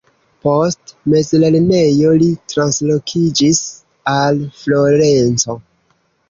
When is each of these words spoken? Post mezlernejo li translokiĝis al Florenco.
Post 0.45 0.93
mezlernejo 1.13 2.13
li 2.21 2.29
translokiĝis 2.53 3.61
al 4.15 4.41
Florenco. 4.63 5.59